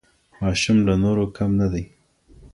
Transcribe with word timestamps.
ماشوم 0.41 0.77
له 0.87 0.93
نورو 1.03 1.25
کم 1.37 1.51
نه 1.61 1.67
دی. 1.73 1.83